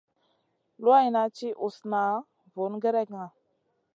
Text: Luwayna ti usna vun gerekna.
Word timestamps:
Luwayna 0.81 1.21
ti 1.35 1.47
usna 1.67 2.03
vun 2.53 2.73
gerekna. 2.83 3.25